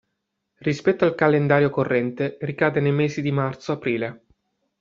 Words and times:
Rispetto 0.57 1.05
al 1.05 1.13
calendario 1.13 1.69
corrente 1.69 2.35
ricade 2.39 2.79
nei 2.79 2.91
mesi 2.91 3.21
di 3.21 3.31
marzo-aprile. 3.31 4.25